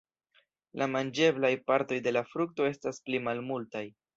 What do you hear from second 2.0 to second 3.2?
de la frukto estas